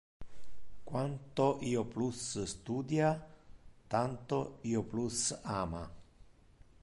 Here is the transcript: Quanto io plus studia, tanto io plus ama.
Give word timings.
Quanto 0.91 1.59
io 1.61 1.83
plus 1.85 2.23
studia, 2.53 3.11
tanto 3.85 4.57
io 4.61 4.81
plus 4.81 5.25
ama. 5.61 5.85